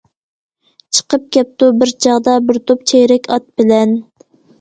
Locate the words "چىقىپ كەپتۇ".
0.99-1.67